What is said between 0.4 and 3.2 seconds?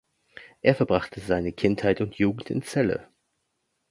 Er verbrachte seine Kindheit und Jugend in Celle.